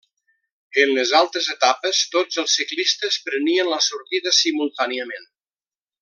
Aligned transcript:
En 0.83 0.93
les 0.99 1.11
altres 1.19 1.49
etapes 1.55 1.99
tots 2.15 2.41
els 2.43 2.55
ciclistes 2.61 3.19
prenien 3.29 3.69
la 3.75 3.81
sortida 3.91 4.33
simultàniament. 4.41 5.29